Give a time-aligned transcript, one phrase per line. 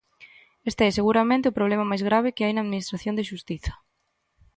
[0.69, 3.73] Este é seguramente o problema máis grave que hai na administración de xustiza.